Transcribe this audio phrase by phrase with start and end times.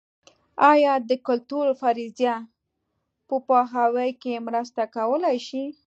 [0.71, 2.35] ایا د کلتور فرضیه
[3.27, 5.63] په پوهاوي کې مرسته کولای شي؟